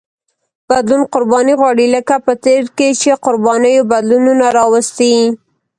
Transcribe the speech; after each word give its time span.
بدلون 0.69 1.01
قرباني 1.13 1.53
غواړي 1.59 1.85
لکه 1.95 2.15
په 2.25 2.33
تېر 2.45 2.63
کې 2.77 2.87
چې 3.01 3.11
قربانیو 3.25 3.87
بدلونونه 3.91 4.45
راوستي. 4.57 5.15